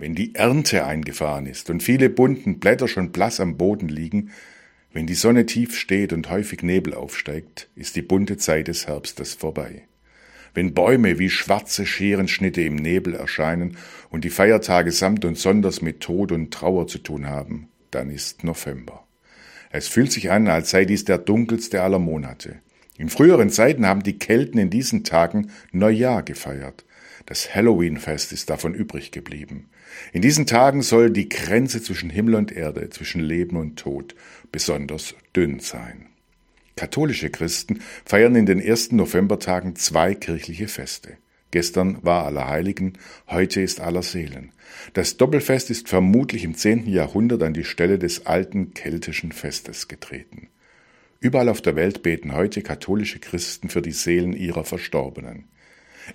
[0.00, 4.30] Wenn die Ernte eingefahren ist und viele bunten Blätter schon blass am Boden liegen,
[4.92, 9.34] wenn die Sonne tief steht und häufig Nebel aufsteigt, ist die bunte Zeit des Herbstes
[9.34, 9.82] vorbei.
[10.54, 13.76] Wenn Bäume wie schwarze Scherenschnitte im Nebel erscheinen
[14.08, 18.44] und die Feiertage samt und sonders mit Tod und Trauer zu tun haben, dann ist
[18.44, 19.04] November.
[19.70, 22.60] Es fühlt sich an, als sei dies der dunkelste aller Monate.
[22.98, 26.84] In früheren Zeiten haben die Kelten in diesen Tagen Neujahr gefeiert.
[27.28, 29.68] Das Halloween-Fest ist davon übrig geblieben.
[30.14, 34.14] In diesen Tagen soll die Grenze zwischen Himmel und Erde, zwischen Leben und Tod,
[34.50, 36.06] besonders dünn sein.
[36.74, 41.18] Katholische Christen feiern in den ersten Novembertagen zwei kirchliche Feste.
[41.50, 42.94] Gestern war Allerheiligen,
[43.28, 44.52] heute ist Allerseelen.
[44.94, 50.48] Das Doppelfest ist vermutlich im zehnten Jahrhundert an die Stelle des alten keltischen Festes getreten.
[51.20, 55.44] Überall auf der Welt beten heute katholische Christen für die Seelen ihrer Verstorbenen.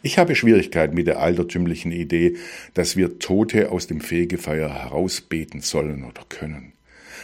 [0.01, 2.37] Ich habe Schwierigkeiten mit der altertümlichen Idee,
[2.73, 6.73] dass wir Tote aus dem Fegefeuer herausbeten sollen oder können.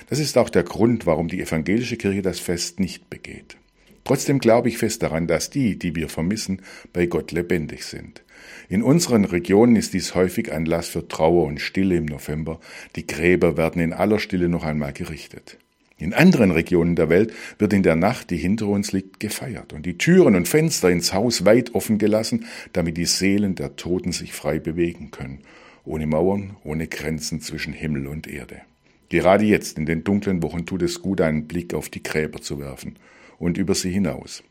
[0.10, 3.58] Das ist auch der Grund, warum die evangelische Kirche das Fest nicht begeht.
[4.04, 6.62] Trotzdem glaube ich fest daran, dass die, die wir vermissen,
[6.94, 8.24] bei Gott lebendig sind.
[8.68, 12.60] In unseren Regionen ist dies häufig Anlass für Trauer und Stille im November.
[12.96, 15.58] Die Gräber werden in aller Stille noch einmal gerichtet.
[16.00, 19.86] In anderen Regionen der Welt wird in der Nacht, die hinter uns liegt, gefeiert und
[19.86, 24.32] die Türen und Fenster ins Haus weit offen gelassen, damit die Seelen der Toten sich
[24.32, 25.42] frei bewegen können,
[25.84, 28.62] ohne Mauern, ohne Grenzen zwischen Himmel und Erde.
[29.10, 32.60] Gerade jetzt, in den dunklen Wochen, tut es gut, einen Blick auf die Gräber zu
[32.60, 32.96] werfen
[33.38, 34.42] und über sie hinaus.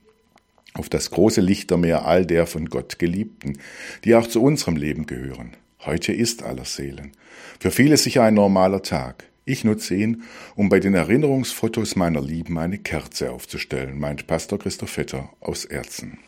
[0.75, 3.59] Auf das große Lichtermeer all der von Gott Geliebten,
[4.05, 5.53] die auch zu unserem Leben gehören.
[5.81, 7.13] Heute ist aller Seelen.
[7.59, 9.25] Für viele sicher ein normaler Tag.
[9.49, 10.25] Ich nutze ihn,
[10.57, 16.19] um bei den Erinnerungsfotos meiner Lieben eine Kerze aufzustellen, meint Pastor Christoph Vetter aus Erzen.